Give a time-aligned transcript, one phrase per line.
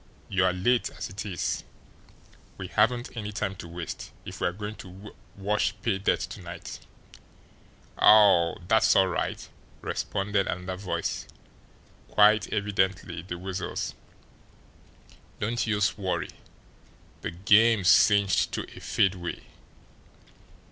[0.29, 1.63] You're late, as it is.
[2.57, 6.79] We haven't any time to waste, if we're going to wash pay dirt to night."
[7.99, 9.47] "Aw, dat's all right!"
[9.81, 11.27] responded another voice
[12.09, 13.93] quite evidently the Weasel's.
[15.39, 16.31] "Don't youse worry
[17.21, 19.43] de game's cinched to a fadeaway."